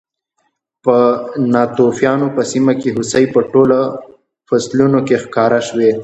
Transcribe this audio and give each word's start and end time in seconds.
په 0.83 0.95
ناتوفیانو 1.53 2.27
په 2.35 2.41
سیمه 2.51 2.73
کې 2.81 2.89
هوسۍ 2.95 3.25
په 3.33 3.39
ټولو 3.51 3.79
فصلونو 4.47 4.99
کې 5.07 5.15
ښکار 5.23 5.51
شوې 5.67 5.89